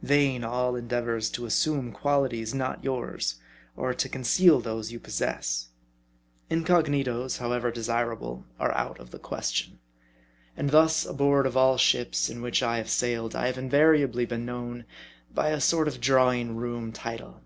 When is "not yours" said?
2.54-3.34